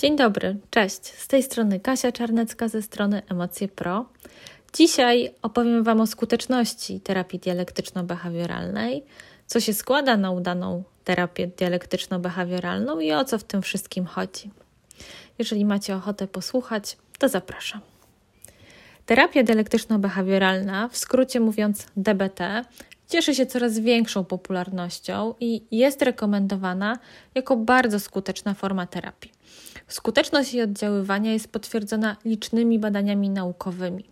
[0.00, 1.04] Dzień dobry, cześć.
[1.06, 4.06] Z tej strony Kasia Czarnecka ze strony Emocje Pro.
[4.74, 9.00] Dzisiaj opowiem Wam o skuteczności terapii dialektyczno-behawioralnej,
[9.46, 14.50] co się składa na udaną terapię dialektyczno-behawioralną i o co w tym wszystkim chodzi.
[15.38, 17.80] Jeżeli macie ochotę posłuchać, to zapraszam.
[19.06, 22.64] Terapia dialektyczno-behawioralna, w skrócie mówiąc DBT,
[23.08, 26.98] cieszy się coraz większą popularnością i jest rekomendowana
[27.34, 29.37] jako bardzo skuteczna forma terapii.
[29.88, 34.04] Skuteczność jej oddziaływania jest potwierdzona licznymi badaniami naukowymi.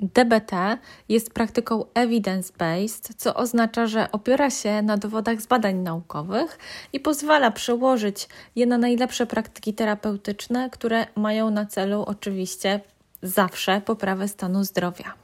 [0.00, 6.58] DBT jest praktyką evidence-based, co oznacza, że opiera się na dowodach z badań naukowych
[6.92, 12.80] i pozwala przełożyć je na najlepsze praktyki terapeutyczne, które mają na celu oczywiście
[13.22, 15.14] zawsze poprawę stanu zdrowia.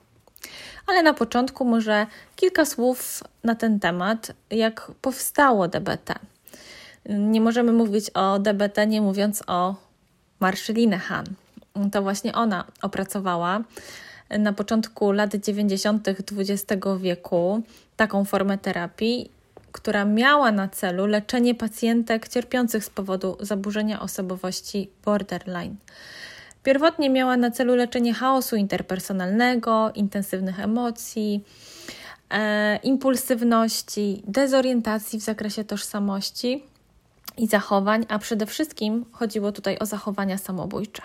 [0.87, 6.15] Ale na początku może kilka słów na ten temat, jak powstało DBT.
[7.09, 9.75] Nie możemy mówić o DBT nie mówiąc o
[10.41, 11.27] Marszylinę Han.
[11.93, 13.61] To właśnie ona opracowała
[14.39, 16.09] na początku lat 90.
[16.09, 17.63] XX wieku
[17.97, 19.31] taką formę terapii,
[19.73, 25.77] która miała na celu leczenie pacjentek cierpiących z powodu zaburzenia osobowości borderline.
[26.63, 31.45] Pierwotnie miała na celu leczenie chaosu interpersonalnego, intensywnych emocji,
[32.31, 36.63] e, impulsywności, dezorientacji w zakresie tożsamości
[37.37, 41.03] i zachowań, a przede wszystkim chodziło tutaj o zachowania samobójcze.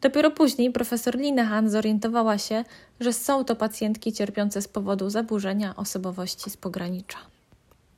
[0.00, 2.64] Dopiero później profesor Linehan zorientowała się,
[3.00, 7.18] że są to pacjentki cierpiące z powodu zaburzenia osobowości z pogranicza.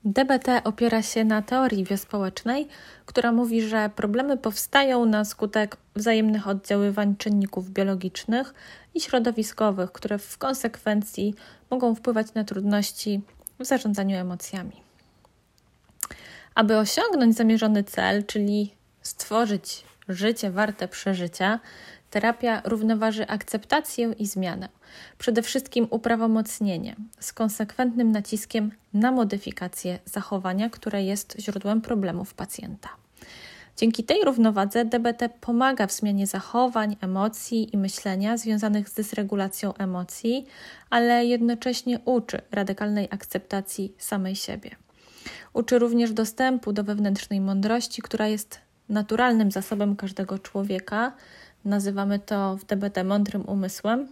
[0.04, 2.68] DBT opiera się na teorii biospołecznej,
[3.06, 8.54] która mówi, że problemy powstają na skutek wzajemnych oddziaływań czynników biologicznych
[8.94, 11.34] i środowiskowych, które w konsekwencji
[11.70, 13.20] mogą wpływać na trudności
[13.58, 14.84] w zarządzaniu emocjami.
[16.54, 21.60] Aby osiągnąć zamierzony cel, czyli stworzyć życie warte przeżycia,
[22.10, 24.68] terapia równoważy akceptację i zmianę.
[25.18, 32.88] Przede wszystkim uprawomocnienie z konsekwentnym naciskiem na modyfikację zachowania, które jest źródłem problemów pacjenta.
[33.76, 40.46] Dzięki tej równowadze DBT pomaga w zmianie zachowań, emocji i myślenia związanych z dysregulacją emocji,
[40.90, 44.83] ale jednocześnie uczy radykalnej akceptacji samej siebie.
[45.54, 51.12] Uczy również dostępu do wewnętrznej mądrości, która jest naturalnym zasobem każdego człowieka.
[51.64, 54.08] Nazywamy to w DBT mądrym umysłem.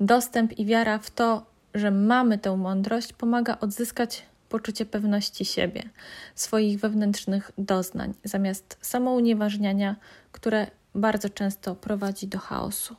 [0.00, 5.82] Dostęp i wiara w to, że mamy tę mądrość, pomaga odzyskać poczucie pewności siebie,
[6.34, 9.96] swoich wewnętrznych doznań, zamiast samounieważniania,
[10.32, 12.96] które bardzo często prowadzi do chaosu.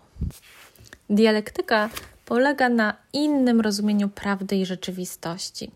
[1.09, 1.89] Dialektyka
[2.25, 5.71] polega na innym rozumieniu prawdy i rzeczywistości.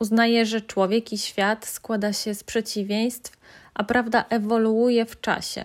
[0.00, 3.36] Uznaje, że człowiek i świat składa się z przeciwieństw,
[3.74, 5.64] a prawda ewoluuje w czasie.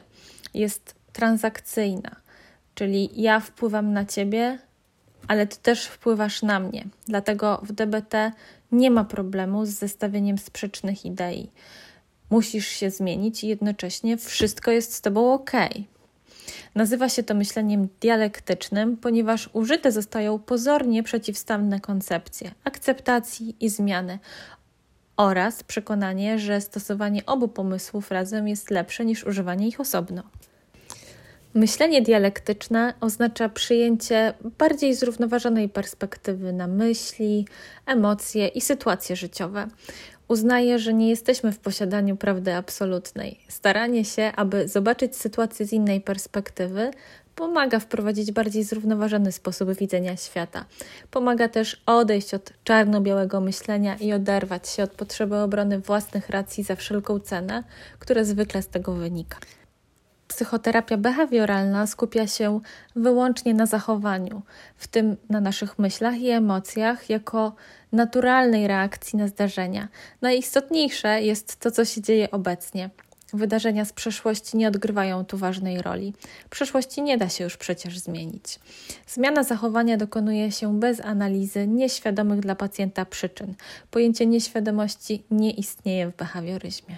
[0.54, 2.16] Jest transakcyjna,
[2.76, 4.60] czyli ja wpływam na ciebie,
[5.28, 6.86] ale ty też wpływasz na mnie.
[7.08, 8.32] Dlatego w DBT
[8.72, 11.52] nie ma problemu z zestawieniem sprzecznych idei.
[12.30, 15.52] Musisz się zmienić i jednocześnie wszystko jest z tobą ok.
[16.76, 24.20] Nazywa się to myśleniem dialektycznym, ponieważ użyte zostają pozornie przeciwstawne koncepcje akceptacji i zmiany
[25.18, 30.24] oraz przekonanie, że stosowanie obu pomysłów razem jest lepsze niż używanie ich osobno.
[31.54, 37.48] Myślenie dialektyczne oznacza przyjęcie bardziej zrównoważonej perspektywy na myśli,
[37.86, 39.68] emocje i sytuacje życiowe.
[40.30, 43.40] Uznaje, że nie jesteśmy w posiadaniu prawdy absolutnej.
[43.48, 46.92] Staranie się, aby zobaczyć sytuację z innej perspektywy,
[47.36, 50.66] pomaga wprowadzić bardziej zrównoważony sposób widzenia świata.
[51.12, 56.76] Pomaga też odejść od czarno-białego myślenia i oderwać się od potrzeby obrony własnych racji za
[56.76, 57.64] wszelką cenę,
[58.00, 59.38] które zwykle z tego wynika.
[60.30, 62.60] Psychoterapia behawioralna skupia się
[62.96, 64.42] wyłącznie na zachowaniu,
[64.78, 67.56] w tym na naszych myślach i emocjach, jako
[67.92, 69.88] naturalnej reakcji na zdarzenia.
[70.22, 72.90] Najistotniejsze jest to, co się dzieje obecnie.
[73.34, 76.14] Wydarzenia z przeszłości nie odgrywają tu ważnej roli.
[76.50, 78.60] Przeszłości nie da się już przecież zmienić.
[79.08, 83.56] Zmiana zachowania dokonuje się bez analizy nieświadomych dla pacjenta przyczyn.
[83.92, 86.98] Pojęcie nieświadomości nie istnieje w behawioryzmie.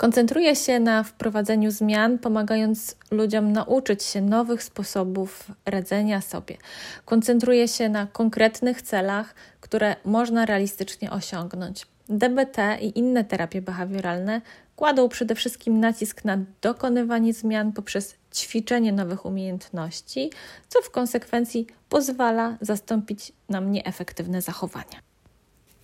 [0.00, 6.56] Koncentruje się na wprowadzeniu zmian, pomagając ludziom nauczyć się nowych sposobów radzenia sobie.
[7.04, 11.86] Koncentruje się na konkretnych celach, które można realistycznie osiągnąć.
[12.08, 14.40] DBT i inne terapie behawioralne
[14.76, 20.30] kładą przede wszystkim nacisk na dokonywanie zmian poprzez ćwiczenie nowych umiejętności,
[20.68, 25.10] co w konsekwencji pozwala zastąpić nam nieefektywne zachowania.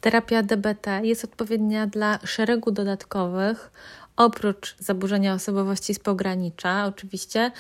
[0.01, 3.71] Terapia DBT jest odpowiednia dla szeregu dodatkowych
[4.17, 7.51] Oprócz zaburzenia osobowości z pogranicza, oczywiście,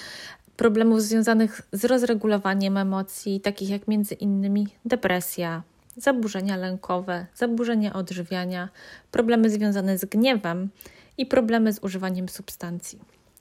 [0.56, 5.62] problemów związanych z rozregulowaniem emocji, takich jak między innymi depresja,
[5.96, 8.68] zaburzenia lękowe, zaburzenia odżywiania,
[9.10, 10.68] problemy związane z gniewem
[11.18, 12.98] i problemy z używaniem substancji.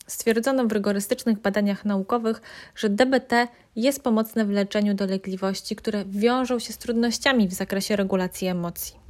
[0.07, 2.41] Stwierdzono w rygorystycznych badaniach naukowych,
[2.75, 8.47] że DBT jest pomocne w leczeniu dolegliwości, które wiążą się z trudnościami w zakresie regulacji
[8.47, 9.04] emocji.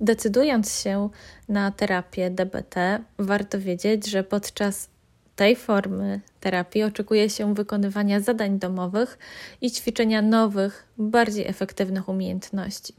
[0.00, 1.08] Decydując się
[1.48, 4.88] na terapię DBT, warto wiedzieć, że podczas
[5.36, 9.18] tej formy terapii oczekuje się wykonywania zadań domowych
[9.60, 12.94] i ćwiczenia nowych, bardziej efektywnych umiejętności.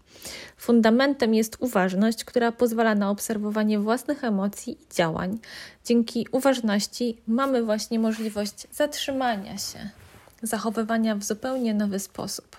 [0.58, 5.40] Fundamentem jest uważność, która pozwala na obserwowanie własnych emocji i działań.
[5.86, 9.90] Dzięki uważności mamy właśnie możliwość zatrzymania się,
[10.44, 12.58] zachowywania w zupełnie nowy sposób.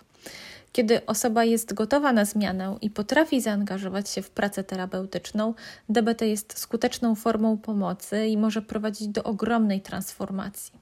[0.73, 5.55] Kiedy osoba jest gotowa na zmianę i potrafi zaangażować się w pracę terapeutyczną,
[5.89, 10.73] DBT jest skuteczną formą pomocy i może prowadzić do ogromnej transformacji.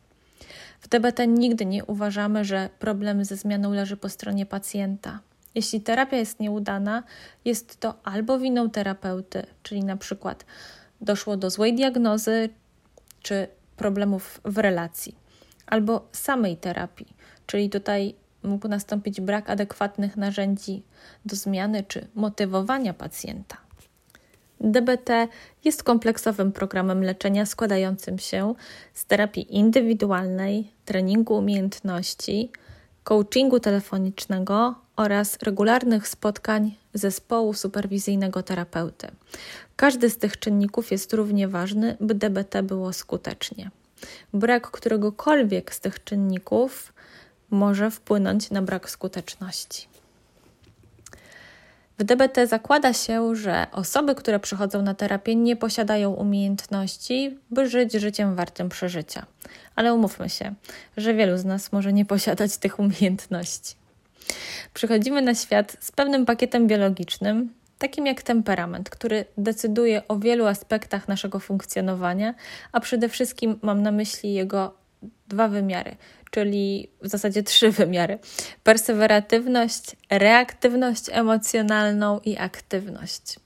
[0.81, 5.21] W DBT nigdy nie uważamy, że problem ze zmianą leży po stronie pacjenta.
[5.55, 7.03] Jeśli terapia jest nieudana,
[7.45, 10.45] jest to albo winą terapeuty, czyli na przykład
[11.01, 12.49] doszło do złej diagnozy
[13.23, 15.15] czy problemów w relacji,
[15.67, 17.15] albo samej terapii,
[17.47, 20.83] czyli tutaj mógł nastąpić brak adekwatnych narzędzi
[21.25, 23.57] do zmiany czy motywowania pacjenta.
[24.61, 25.29] DBT
[25.65, 28.55] jest kompleksowym programem leczenia składającym się
[28.95, 32.51] z terapii indywidualnej, treningu umiejętności,
[33.05, 39.09] coachingu telefonicznego oraz regularnych spotkań zespołu superwizyjnego terapeuty.
[39.77, 43.71] Każdy z tych czynników jest równie ważny, by DBT było skutecznie.
[44.33, 46.93] Brak któregokolwiek z tych czynników
[47.51, 49.91] może wpłynąć na brak skuteczności.
[52.01, 57.93] W DBT zakłada się, że osoby, które przychodzą na terapię, nie posiadają umiejętności, by żyć
[57.93, 59.27] życiem wartym przeżycia.
[59.77, 60.55] Ale umówmy się,
[60.97, 63.75] że wielu z nas może nie posiadać tych umiejętności.
[64.75, 71.09] Przychodzimy na świat z pewnym pakietem biologicznym, takim jak temperament, który decyduje o wielu aspektach
[71.09, 72.35] naszego funkcjonowania,
[72.73, 74.80] a przede wszystkim mam na myśli jego
[75.29, 75.97] dwa wymiary
[76.31, 78.19] czyli w zasadzie trzy wymiary:
[78.63, 83.37] perseweratywność, reaktywność emocjonalną i aktywność.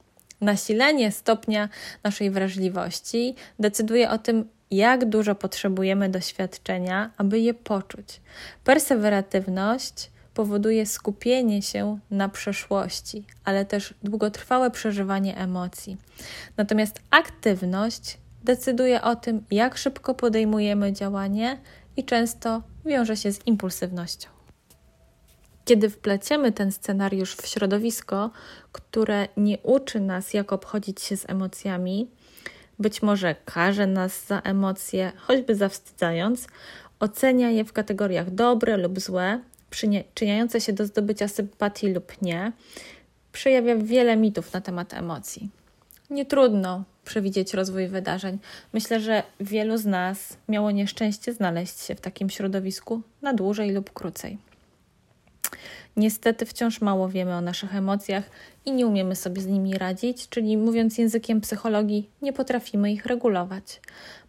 [0.40, 1.68] Nasilenie stopnia
[2.02, 8.20] naszej wrażliwości decyduje o tym, jak dużo potrzebujemy doświadczenia, aby je poczuć.
[8.64, 15.96] Perseweratywność powoduje skupienie się na przeszłości, ale też długotrwałe przeżywanie emocji.
[16.56, 21.58] Natomiast aktywność decyduje o tym, jak szybko podejmujemy działanie
[21.96, 24.28] i często wiąże się z impulsywnością.
[25.64, 28.30] Kiedy wpleciemy ten scenariusz w środowisko,
[28.72, 32.10] które nie uczy nas, jak obchodzić się z emocjami,
[32.78, 36.46] być może każe nas za emocje, choćby zawstydzając,
[37.00, 39.40] ocenia je w kategoriach dobre lub złe,
[39.70, 42.52] przyczyniające się do zdobycia sympatii lub nie,
[43.32, 45.50] przejawia wiele mitów na temat emocji.
[46.10, 48.38] Nie trudno przewidzieć rozwój wydarzeń.
[48.72, 53.92] Myślę, że wielu z nas miało nieszczęście znaleźć się w takim środowisku na dłużej lub
[53.92, 54.38] krócej.
[55.96, 58.30] Niestety wciąż mało wiemy o naszych emocjach
[58.64, 63.80] i nie umiemy sobie z nimi radzić, czyli mówiąc językiem psychologii, nie potrafimy ich regulować.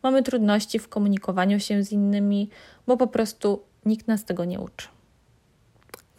[0.04, 2.50] Mamy trudności w komunikowaniu się z innymi,
[2.88, 4.95] bo po prostu nikt nas tego nie uczy.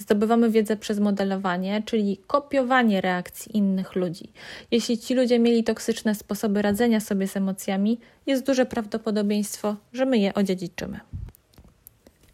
[0.06, 4.32] Zdobywamy wiedzę przez modelowanie, czyli kopiowanie reakcji innych ludzi.
[4.70, 10.18] Jeśli ci ludzie mieli toksyczne sposoby radzenia sobie z emocjami, jest duże prawdopodobieństwo, że my
[10.18, 11.00] je odziedziczymy.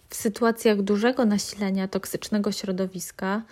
[0.08, 3.42] W sytuacjach dużego nasilenia toksycznego środowiska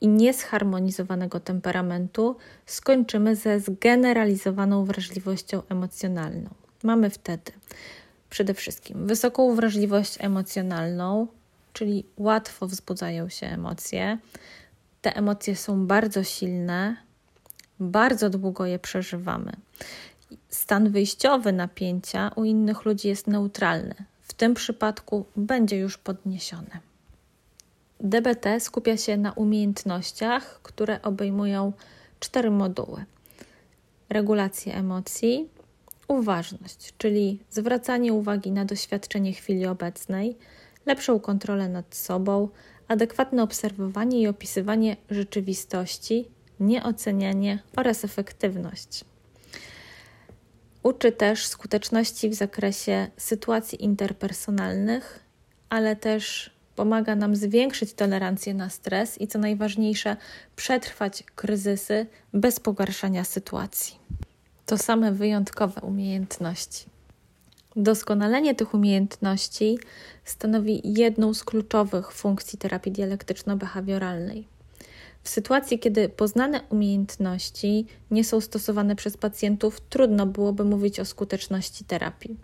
[0.00, 6.50] i niezharmonizowanego temperamentu skończymy ze zgeneralizowaną wrażliwością emocjonalną.
[6.82, 7.52] Mamy wtedy
[8.30, 11.26] przede wszystkim wysoką wrażliwość emocjonalną,
[11.78, 14.18] czyli łatwo wzbudzają się emocje.
[15.02, 16.96] Te emocje są bardzo silne,
[17.80, 19.52] bardzo długo je przeżywamy.
[20.48, 23.94] Stan wyjściowy napięcia u innych ludzi jest neutralny.
[24.22, 26.70] W tym przypadku będzie już podniesiony.
[28.00, 31.72] DBT skupia się na umiejętnościach, które obejmują
[32.20, 33.04] cztery moduły:
[34.08, 35.48] regulację emocji,
[36.08, 40.36] uważność, czyli zwracanie uwagi na doświadczenie chwili obecnej,
[40.88, 42.48] lepszą kontrolę nad sobą,
[42.88, 46.28] adekwatne obserwowanie i opisywanie rzeczywistości,
[46.60, 49.04] nieocenianie oraz efektywność.
[50.82, 55.24] Uczy też skuteczności w zakresie sytuacji interpersonalnych,
[55.68, 60.16] ale też pomaga nam zwiększyć tolerancję na stres i co najważniejsze,
[60.56, 63.98] przetrwać kryzysy bez pogarszania sytuacji.
[64.66, 66.97] to same wyjątkowe umiejętności.
[67.80, 69.78] Doskonalenie tych umiejętności
[70.24, 74.44] stanowi jedną z kluczowych funkcji terapii dialektyczno-behawioralnej.
[75.22, 81.84] W sytuacji, kiedy poznane umiejętności nie są stosowane przez pacjentów, trudno byłoby mówić o skuteczności
[81.84, 82.36] terapii.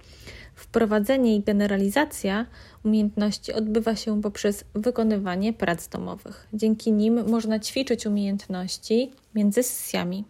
[0.55, 2.47] Wprowadzenie i generalizacja
[2.85, 6.49] umiejętności odbywa się poprzez wykonywanie prac domowych.
[6.53, 10.25] Dzięki nim można ćwiczyć umiejętności między sesjami.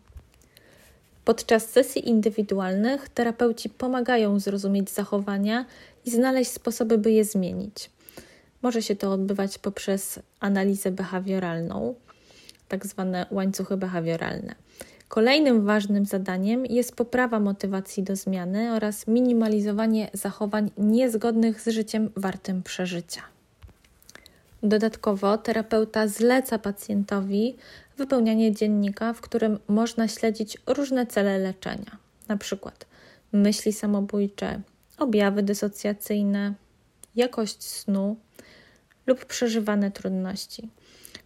[1.24, 5.64] Podczas sesji indywidualnych terapeuci pomagają zrozumieć zachowania
[6.04, 7.90] i znaleźć sposoby, by je zmienić.
[8.62, 11.94] Może się to odbywać poprzez analizę behawioralną,
[12.68, 14.54] tak zwane łańcuchy behawioralne.
[15.08, 22.62] Kolejnym ważnym zadaniem jest poprawa motywacji do zmiany oraz minimalizowanie zachowań niezgodnych z życiem wartym
[22.62, 23.33] przeżycia.
[24.64, 27.56] Dodatkowo terapeuta zleca pacjentowi
[27.96, 31.96] wypełnianie dziennika, w którym można śledzić różne cele leczenia,
[32.28, 32.56] np.
[33.32, 34.60] myśli samobójcze,
[34.98, 36.54] objawy dysocjacyjne,
[37.16, 38.16] jakość snu
[39.06, 40.68] lub przeżywane trudności.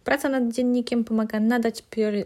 [0.03, 1.83] Praca nad dziennikiem pomaga nadać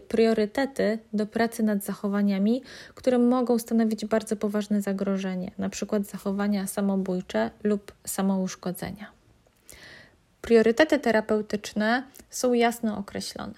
[0.08, 2.62] priorytety do pracy nad zachowaniami,
[2.94, 6.00] które mogą stanowić bardzo poważne zagrożenie, np.
[6.00, 9.23] zachowania samobójcze lub samouszkodzenia.
[10.44, 13.54] Priorytety terapeutyczne są jasno określone.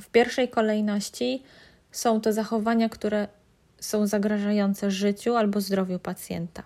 [0.00, 1.42] W pierwszej kolejności
[1.92, 3.28] są to zachowania, które
[3.80, 6.62] są zagrażające życiu albo zdrowiu pacjenta.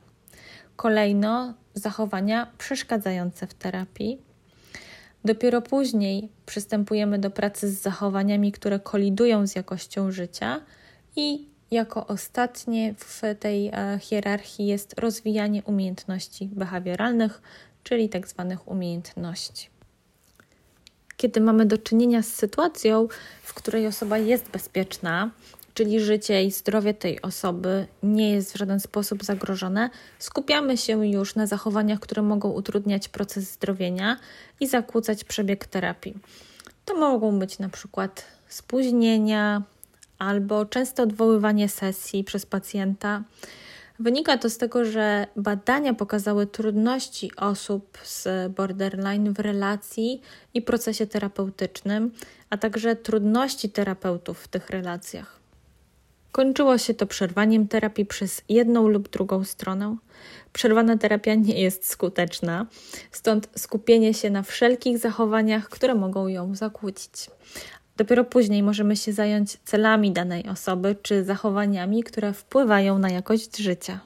[0.76, 4.18] Kolejno zachowania przeszkadzające w terapii.
[5.24, 10.60] Dopiero później przystępujemy do pracy z zachowaniami, które kolidują z jakością życia
[11.16, 17.42] i jako ostatnie w tej e, hierarchii jest rozwijanie umiejętności behawioralnych,
[17.84, 19.74] czyli tak zwanych umiejętności
[21.16, 23.08] kiedy mamy do czynienia z sytuacją,
[23.42, 25.30] w której osoba jest bezpieczna,
[25.74, 31.34] czyli życie i zdrowie tej osoby nie jest w żaden sposób zagrożone, skupiamy się już
[31.34, 34.16] na zachowaniach, które mogą utrudniać proces zdrowienia
[34.60, 36.14] i zakłócać przebieg terapii.
[36.84, 39.62] To mogą być na przykład spóźnienia
[40.18, 43.22] albo częste odwoływanie sesji przez pacjenta
[43.98, 50.20] Wynika to z tego, że badania pokazały trudności osób z borderline w relacji
[50.54, 52.10] i procesie terapeutycznym,
[52.50, 55.40] a także trudności terapeutów w tych relacjach.
[56.32, 59.96] Kończyło się to przerwaniem terapii przez jedną lub drugą stronę.
[60.52, 62.66] Przerwana terapia nie jest skuteczna,
[63.10, 67.30] stąd skupienie się na wszelkich zachowaniach, które mogą ją zakłócić.
[67.96, 74.00] Dopiero później możemy się zająć celami danej osoby czy zachowaniami, które wpływają na jakość życia.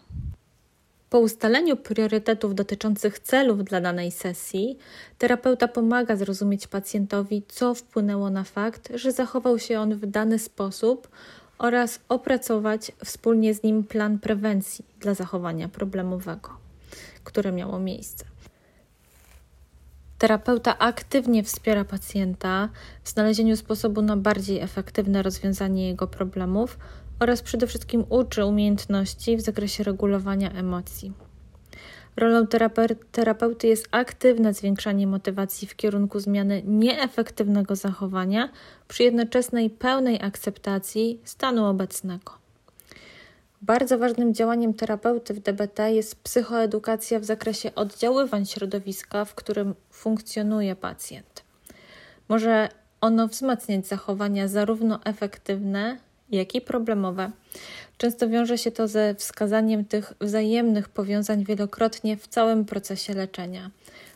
[1.11, 4.78] Po ustaleniu priorytetów dotyczących celów dla danej sesji,
[5.18, 11.09] terapeuta pomaga zrozumieć pacjentowi, co wpłynęło na fakt, że zachował się on w dany sposób
[11.59, 16.50] oraz opracować wspólnie z nim plan prewencji dla zachowania problemowego,
[17.25, 18.25] które miało miejsce.
[20.19, 22.69] Terapeuta aktywnie wspiera pacjenta
[23.05, 26.79] w znalezieniu sposobu na bardziej efektywne rozwiązanie jego problemów
[27.21, 31.13] oraz przede wszystkim uczy umiejętności w zakresie regulowania emocji.
[32.17, 32.47] Rolą
[33.13, 38.49] terapeuty jest aktywne zwiększanie motywacji w kierunku zmiany nieefektywnego zachowania
[38.89, 42.33] przy jednoczesnej pełnej akceptacji stanu obecnego.
[43.62, 50.77] Bardzo ważnym działaniem terapeuty w DBT jest psychoedukacja w zakresie oddziaływań środowiska, w którym funkcjonuje
[50.77, 51.45] pacjent.
[52.29, 52.69] Może
[53.00, 55.99] ono wzmacniać zachowania zarówno efektywne,
[56.31, 57.31] jak i problemowe.
[57.97, 63.71] Często wiąże się to ze wskazaniem tych wzajemnych powiązań wielokrotnie w całym procesie leczenia.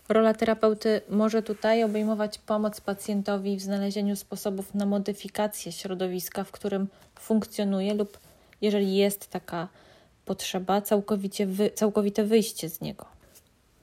[0.09, 6.89] Rola terapeuty może tutaj obejmować pomoc pacjentowi w znalezieniu sposobów na modyfikację środowiska, w którym
[7.19, 8.19] funkcjonuje lub
[8.62, 9.69] jeżeli jest taka
[10.25, 13.07] potrzeba, całkowicie wy, całkowite wyjście z niego.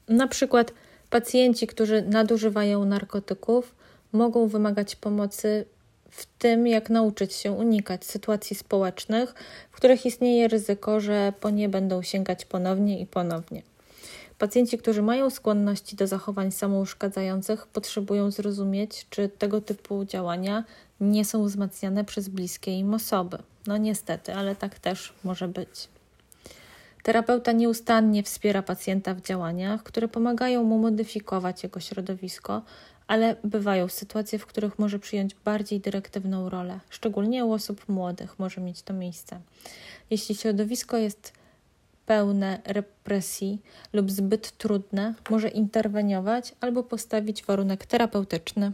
[0.08, 0.74] Na przykład
[1.10, 3.76] pacjenci, którzy nadużywają narkotyków,
[4.12, 5.66] mogą wymagać pomocy
[6.10, 9.34] w tym, jak nauczyć się unikać sytuacji społecznych,
[9.72, 13.62] w których istnieje ryzyko, że po nie będą sięgać ponownie i ponownie.
[14.38, 20.64] Pacjenci, którzy mają skłonności do zachowań samouszkadzających, potrzebują zrozumieć, czy tego typu działania
[21.02, 23.38] nie są wzmacniane przez bliskie im osoby.
[23.68, 25.90] No niestety, ale tak też może być.
[27.04, 32.62] Terapeuta nieustannie wspiera pacjenta w działaniach, które pomagają mu modyfikować jego środowisko,
[33.08, 38.62] ale bywają sytuacje, w których może przyjąć bardziej dyrektywną rolę, szczególnie u osób młodych może
[38.62, 39.40] mieć to miejsce.
[40.10, 41.34] Jeśli środowisko jest
[42.06, 43.62] pełne represji
[43.94, 48.72] lub zbyt trudne, może interweniować albo postawić warunek terapeutyczny.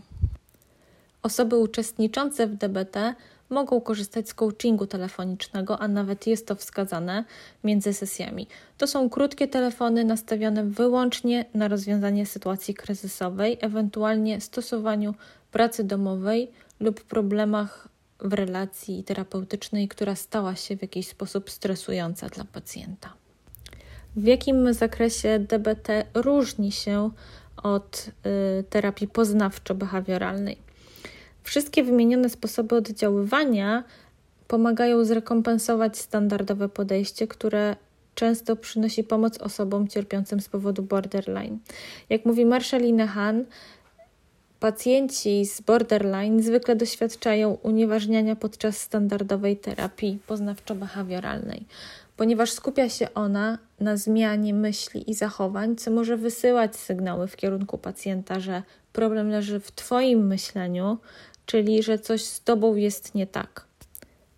[1.25, 3.15] Osoby uczestniczące w DBT
[3.49, 7.25] mogą korzystać z coachingu telefonicznego, a nawet jest to wskazane
[7.63, 8.47] między sesjami.
[8.77, 15.13] To są krótkie telefony nastawione wyłącznie na rozwiązanie sytuacji kryzysowej, ewentualnie stosowaniu
[15.51, 17.87] pracy domowej lub problemach
[18.19, 23.13] w relacji terapeutycznej, która stała się w jakiś sposób stresująca dla pacjenta.
[24.15, 27.11] W jakim zakresie DBT różni się
[27.63, 28.09] od
[28.59, 30.64] y, terapii poznawczo-behawioralnej?
[31.45, 33.83] Wszystkie wymienione sposoby oddziaływania
[34.47, 37.75] pomagają zrekompensować standardowe podejście, które
[38.15, 41.57] często przynosi pomoc osobom cierpiącym z powodu borderline.
[42.09, 43.45] Jak mówi Marszalina Han,
[44.59, 51.63] pacjenci z borderline zwykle doświadczają unieważniania podczas standardowej terapii poznawczo-behawioralnej,
[52.17, 57.77] ponieważ skupia się ona na zmianie myśli i zachowań, co może wysyłać sygnały w kierunku
[57.77, 60.97] pacjenta, że problem leży w Twoim myśleniu,
[61.45, 63.65] czyli że coś z tobą jest nie tak.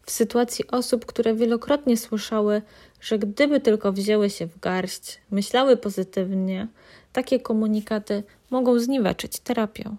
[0.04, 2.62] W sytuacji osób, które wielokrotnie słyszały,
[3.02, 6.68] że gdyby tylko wzięły się w garść, myślały pozytywnie,
[7.14, 9.96] takie komunikaty mogą zniweczyć terapię.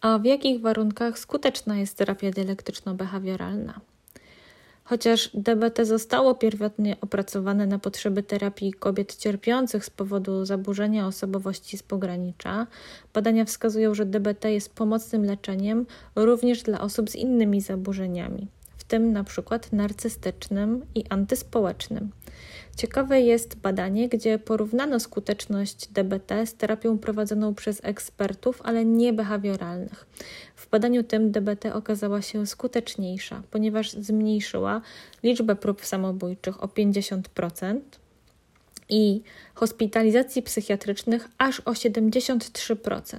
[0.00, 3.72] A w jakich warunkach skuteczna jest terapia dialektyczno-behawioralna?
[4.86, 11.82] Chociaż DBT zostało pierwotnie opracowane na potrzeby terapii kobiet cierpiących z powodu zaburzenia osobowości z
[11.82, 12.66] pogranicza,
[13.14, 15.86] badania wskazują, że DBT jest pomocnym leczeniem
[16.16, 22.10] również dla osób z innymi zaburzeniami, w tym na przykład narcystycznym i antyspołecznym.
[22.76, 30.06] Ciekawe jest badanie, gdzie porównano skuteczność DBT z terapią prowadzoną przez ekspertów, ale nie behawioralnych.
[30.64, 34.80] W badaniu tym DBT okazała się skuteczniejsza, ponieważ zmniejszyła
[35.22, 37.80] liczbę prób samobójczych o 50%
[38.88, 39.22] i
[39.54, 43.18] hospitalizacji psychiatrycznych aż o 73%.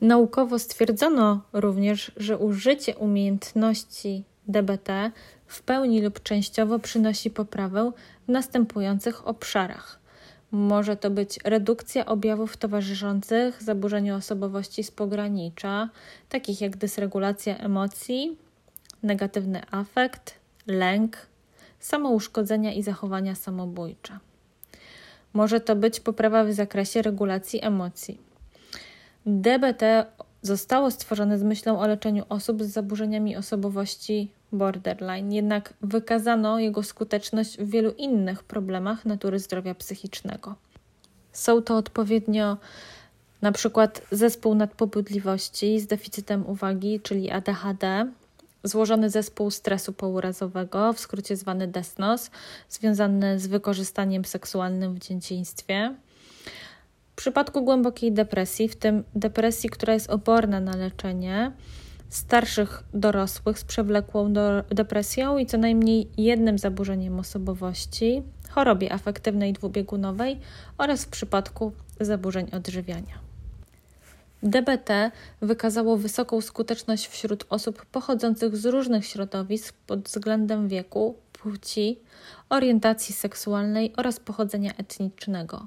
[0.00, 5.10] Naukowo stwierdzono również, że użycie umiejętności DBT
[5.46, 7.92] w pełni lub częściowo przynosi poprawę
[8.28, 10.05] w następujących obszarach.
[10.50, 15.88] Może to być redukcja objawów towarzyszących zaburzeniu osobowości z pogranicza,
[16.28, 18.38] takich jak dysregulacja emocji,
[19.02, 20.34] negatywny afekt,
[20.66, 21.16] lęk,
[21.80, 24.18] samouszkodzenia i zachowania samobójcze.
[25.32, 28.18] Może to być poprawa w zakresie regulacji emocji.
[29.26, 30.06] DBT
[30.46, 37.58] zostało stworzone z myślą o leczeniu osób z zaburzeniami osobowości borderline, jednak wykazano jego skuteczność
[37.58, 40.54] w wielu innych problemach natury zdrowia psychicznego.
[41.32, 42.56] Są to odpowiednio
[43.42, 48.12] na przykład zespół nadpobudliwości z deficytem uwagi, czyli ADHD,
[48.64, 52.30] złożony zespół stresu pourazowego, w skrócie zwany DESNOS,
[52.68, 55.94] związany z wykorzystaniem seksualnym w dzieciństwie.
[57.16, 61.52] W przypadku głębokiej depresji, w tym depresji, która jest oporna na leczenie,
[62.08, 64.32] starszych dorosłych z przewlekłą
[64.68, 70.40] depresją i co najmniej jednym zaburzeniem osobowości, chorobie afektywnej dwubiegunowej
[70.78, 73.18] oraz w przypadku zaburzeń odżywiania.
[74.42, 75.10] DBT
[75.42, 82.00] wykazało wysoką skuteczność wśród osób pochodzących z różnych środowisk pod względem wieku, płci,
[82.48, 85.66] orientacji seksualnej oraz pochodzenia etnicznego.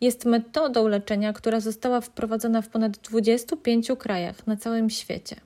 [0.00, 5.36] Jest metodą leczenia, która została wprowadzona w ponad 25 krajach na całym świecie.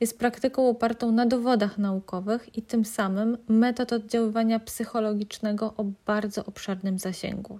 [0.00, 6.98] Jest praktyką opartą na dowodach naukowych i tym samym metod oddziaływania psychologicznego o bardzo obszernym
[6.98, 7.58] zasięgu.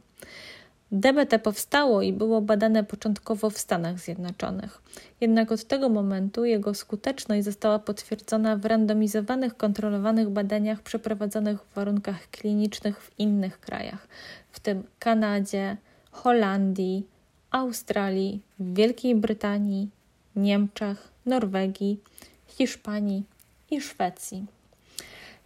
[0.92, 4.82] DBT powstało i było badane początkowo w Stanach Zjednoczonych.
[5.20, 12.30] Jednak od tego momentu jego skuteczność została potwierdzona w randomizowanych, kontrolowanych badaniach przeprowadzonych w warunkach
[12.30, 14.08] klinicznych w innych krajach,
[14.50, 15.76] w tym Kanadzie,
[16.12, 17.06] Holandii,
[17.50, 19.88] Australii, Wielkiej Brytanii,
[20.36, 22.00] Niemczech, Norwegii,
[22.46, 23.22] Hiszpanii
[23.70, 24.46] i Szwecji.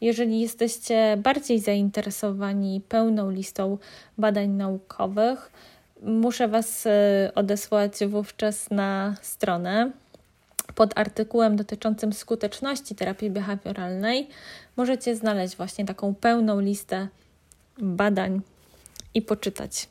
[0.01, 3.79] Jeżeli jesteście bardziej zainteresowani pełną listą
[4.19, 5.53] badań naukowych,
[6.03, 9.91] muszę Was e, odesłać wówczas na stronę.
[10.75, 14.29] Pod artykułem dotyczącym skuteczności terapii behawioralnej
[14.77, 17.09] możecie znaleźć właśnie taką pełną listę
[17.79, 18.41] badań
[19.15, 19.89] i poczytać.